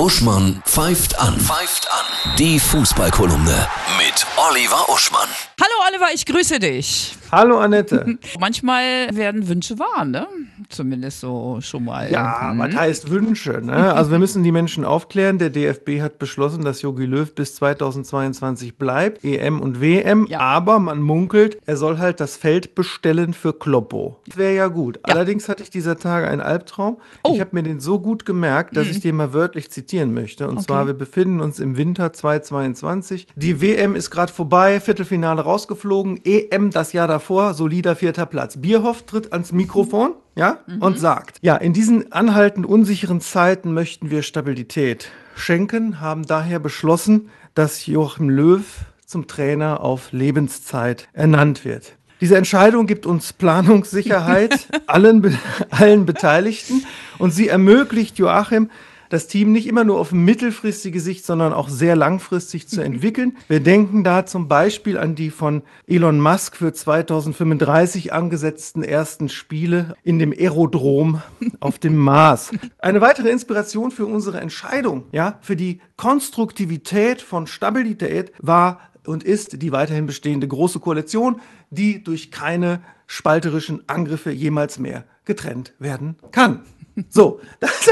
Uschmann 0.00 0.62
pfeift 0.64 1.20
an. 1.20 1.38
Pfeift 1.38 1.86
an. 1.92 2.34
Die 2.38 2.58
Fußballkolumne 2.58 3.68
mit 3.98 4.26
Oliver 4.48 4.88
Uschmann. 4.88 5.28
Hallo 5.60 5.74
Oliver, 5.90 6.06
ich 6.14 6.24
grüße 6.24 6.58
dich. 6.58 7.12
Hallo 7.30 7.58
Annette. 7.58 8.16
Manchmal 8.38 9.14
werden 9.14 9.46
Wünsche 9.46 9.78
wahr, 9.78 10.06
ne? 10.06 10.26
Zumindest 10.70 11.20
so 11.20 11.58
schon 11.60 11.84
mal. 11.84 12.10
Ja, 12.10 12.50
Hm. 12.52 12.58
was 12.58 12.74
heißt 12.74 13.10
Wünsche? 13.10 13.60
Ne? 13.62 13.92
Also 13.94 14.10
wir 14.10 14.18
müssen 14.18 14.42
die 14.42 14.52
Menschen 14.52 14.84
aufklären. 14.84 15.38
Der 15.38 15.50
DFB 15.50 16.00
hat 16.00 16.18
beschlossen, 16.18 16.64
dass 16.64 16.80
Jogi 16.82 17.04
Löw 17.06 17.34
bis 17.34 17.56
2022 17.56 18.76
bleibt, 18.78 19.24
EM 19.24 19.60
und 19.60 19.80
WM. 19.80 20.26
Ja. 20.28 20.40
Aber 20.40 20.78
man 20.78 21.02
munkelt, 21.02 21.58
er 21.66 21.76
soll 21.76 21.98
halt 21.98 22.20
das 22.20 22.36
Feld 22.36 22.74
bestellen 22.74 23.34
für 23.34 23.52
Kloppo. 23.52 24.18
Das 24.26 24.36
wäre 24.36 24.54
ja 24.54 24.68
gut. 24.68 25.00
Ja. 25.06 25.14
Allerdings 25.14 25.48
hatte 25.48 25.62
ich 25.62 25.70
dieser 25.70 25.98
Tage 25.98 26.28
einen 26.28 26.40
Albtraum. 26.40 26.98
Oh. 27.24 27.32
Ich 27.34 27.40
habe 27.40 27.50
mir 27.52 27.62
den 27.62 27.80
so 27.80 27.98
gut 27.98 28.24
gemerkt, 28.24 28.76
dass 28.76 28.86
ich 28.86 29.00
den 29.00 29.16
mal 29.16 29.32
wörtlich 29.32 29.70
zitieren 29.70 30.14
möchte. 30.14 30.48
Und 30.48 30.62
zwar, 30.62 30.86
wir 30.86 30.94
befinden 30.94 31.40
uns 31.40 31.58
im 31.60 31.76
Winter 31.76 32.12
2022. 32.12 33.26
Die 33.36 33.60
WM 33.60 33.94
ist 33.94 34.10
gerade 34.10 34.32
vorbei, 34.32 34.80
Viertelfinale 34.80 35.42
rausgeflogen. 35.42 36.20
EM 36.24 36.70
das 36.70 36.92
Jahr 36.92 37.08
davor, 37.08 37.54
solider 37.54 37.96
vierter 37.96 38.26
Platz. 38.26 38.56
Bierhoff 38.56 39.02
tritt 39.02 39.32
ans 39.32 39.52
Mikrofon. 39.52 40.12
Ja, 40.40 40.60
und 40.80 40.98
sagt, 40.98 41.36
ja, 41.42 41.54
in 41.56 41.74
diesen 41.74 42.12
anhaltend 42.12 42.64
unsicheren 42.64 43.20
Zeiten 43.20 43.74
möchten 43.74 44.08
wir 44.08 44.22
Stabilität 44.22 45.10
schenken, 45.36 46.00
haben 46.00 46.24
daher 46.24 46.58
beschlossen, 46.58 47.28
dass 47.54 47.84
Joachim 47.84 48.30
Löw 48.30 48.64
zum 49.04 49.26
Trainer 49.26 49.82
auf 49.82 50.12
Lebenszeit 50.12 51.08
ernannt 51.12 51.66
wird. 51.66 51.92
Diese 52.22 52.38
Entscheidung 52.38 52.86
gibt 52.86 53.04
uns 53.04 53.34
Planungssicherheit 53.34 54.66
allen, 54.86 55.38
allen 55.68 56.06
Beteiligten 56.06 56.86
und 57.18 57.32
sie 57.32 57.48
ermöglicht 57.48 58.16
Joachim, 58.16 58.70
das 59.10 59.26
Team 59.26 59.52
nicht 59.52 59.66
immer 59.66 59.84
nur 59.84 59.98
auf 59.98 60.12
mittelfristige 60.12 61.00
Sicht, 61.00 61.26
sondern 61.26 61.52
auch 61.52 61.68
sehr 61.68 61.96
langfristig 61.96 62.68
zu 62.68 62.80
entwickeln. 62.80 63.36
Wir 63.48 63.60
denken 63.60 64.04
da 64.04 64.24
zum 64.24 64.48
Beispiel 64.48 64.96
an 64.96 65.14
die 65.14 65.30
von 65.30 65.62
Elon 65.86 66.20
Musk 66.20 66.56
für 66.56 66.72
2035 66.72 68.12
angesetzten 68.12 68.82
ersten 68.82 69.28
Spiele 69.28 69.96
in 70.02 70.18
dem 70.18 70.32
Aerodrom 70.32 71.20
auf 71.60 71.78
dem 71.78 71.96
Mars. 71.96 72.52
Eine 72.78 73.00
weitere 73.00 73.30
Inspiration 73.30 73.90
für 73.90 74.06
unsere 74.06 74.40
Entscheidung, 74.40 75.04
ja, 75.12 75.38
für 75.42 75.56
die 75.56 75.80
Konstruktivität 75.96 77.20
von 77.20 77.46
Stabilität 77.46 78.32
war 78.38 78.80
und 79.06 79.24
ist 79.24 79.60
die 79.60 79.72
weiterhin 79.72 80.06
bestehende 80.06 80.46
große 80.46 80.78
Koalition, 80.78 81.40
die 81.70 82.02
durch 82.02 82.30
keine 82.30 82.80
spalterischen 83.08 83.82
Angriffe 83.88 84.30
jemals 84.30 84.78
mehr 84.78 85.04
getrennt 85.24 85.74
werden 85.80 86.16
kann. 86.30 86.60
So, 87.08 87.40
das, 87.60 87.88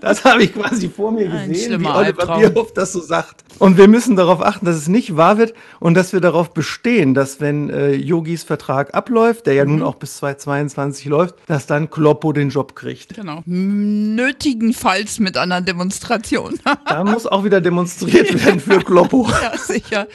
das 0.00 0.24
habe 0.24 0.42
ich 0.44 0.52
quasi 0.54 0.88
vor 0.88 1.10
mir 1.12 1.28
gesehen, 1.28 1.80
wie 1.80 1.86
Oliver. 1.86 2.36
Bierhoff 2.38 2.72
das 2.74 2.92
so 2.92 3.00
sagt. 3.00 3.44
Und 3.58 3.78
wir 3.78 3.88
müssen 3.88 4.16
darauf 4.16 4.42
achten, 4.42 4.66
dass 4.66 4.76
es 4.76 4.88
nicht 4.88 5.16
wahr 5.16 5.38
wird 5.38 5.54
und 5.80 5.94
dass 5.94 6.12
wir 6.12 6.20
darauf 6.20 6.52
bestehen, 6.52 7.14
dass 7.14 7.40
wenn 7.40 7.70
äh, 7.70 7.92
Yogis 7.92 8.42
Vertrag 8.42 8.94
abläuft, 8.94 9.46
der 9.46 9.54
ja 9.54 9.64
Mhm. 9.64 9.70
nun 9.78 9.82
auch 9.84 9.94
bis 9.94 10.16
2022 10.18 11.06
läuft, 11.06 11.36
dass 11.46 11.66
dann 11.66 11.88
Kloppo 11.88 12.32
den 12.32 12.50
Job 12.50 12.74
kriegt. 12.74 13.14
Genau. 13.14 13.42
Nötigenfalls 13.46 15.18
mit 15.20 15.36
einer 15.36 15.60
Demonstration. 15.60 16.58
Da 16.86 17.04
muss 17.04 17.26
auch 17.26 17.44
wieder 17.44 17.60
demonstriert 17.60 18.44
werden 18.44 18.60
für 18.60 18.78
Kloppo. 18.84 19.28
ja, 19.30 19.56
sicher. 19.56 20.06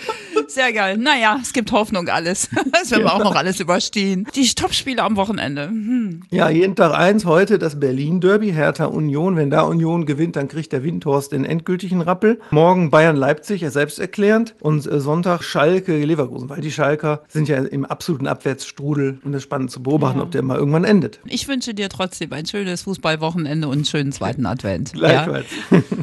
Sehr 0.47 0.71
geil. 0.73 0.97
Naja, 0.97 1.37
es 1.41 1.53
gibt 1.53 1.71
Hoffnung, 1.71 2.07
alles. 2.09 2.49
Das 2.71 2.91
werden 2.91 3.05
wir 3.05 3.13
auch 3.13 3.23
noch 3.23 3.35
alles 3.35 3.59
überstehen. 3.59 4.27
Die 4.35 4.47
Topspiele 4.47 5.01
am 5.01 5.15
Wochenende. 5.15 5.67
Hm. 5.67 6.21
Ja, 6.29 6.49
jeden 6.49 6.75
Tag 6.75 6.93
eins, 6.93 7.25
heute 7.25 7.57
das 7.57 7.79
Berlin-Derby, 7.79 8.51
Hertha 8.51 8.85
Union. 8.85 9.35
Wenn 9.35 9.49
da 9.49 9.61
Union 9.61 10.05
gewinnt, 10.05 10.35
dann 10.35 10.47
kriegt 10.47 10.71
der 10.73 10.83
Windhorst 10.83 11.31
den 11.31 11.43
endgültigen 11.43 12.01
Rappel. 12.01 12.39
Morgen 12.51 12.91
Bayern-Leipzig, 12.91 13.63
er 13.63 13.71
selbst 13.71 13.99
erklärend. 13.99 14.55
Und 14.59 14.85
äh, 14.85 14.99
Sonntag 14.99 15.43
Schalke-Leverkusen, 15.43 16.49
weil 16.49 16.61
die 16.61 16.71
Schalker 16.71 17.23
sind 17.27 17.47
ja 17.47 17.57
im 17.57 17.85
absoluten 17.85 18.27
Abwärtsstrudel 18.27 19.19
und 19.23 19.33
es 19.33 19.37
ist 19.37 19.43
spannend 19.43 19.71
zu 19.71 19.81
beobachten, 19.81 20.21
ob 20.21 20.31
der 20.31 20.43
mal 20.43 20.57
irgendwann 20.57 20.83
endet. 20.83 21.19
Ich 21.25 21.47
wünsche 21.47 21.73
dir 21.73 21.89
trotzdem 21.89 22.31
ein 22.33 22.45
schönes 22.45 22.83
Fußballwochenende 22.83 23.67
und 23.67 23.73
einen 23.73 23.85
schönen 23.85 24.11
zweiten 24.11 24.45
Advent. 24.45 24.93
Gleichfalls. 24.93 25.47